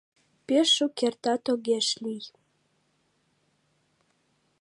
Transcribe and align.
Пеш 0.47 0.67
шукертат 0.77 1.43
огеш 1.53 1.87
лий 2.03 2.23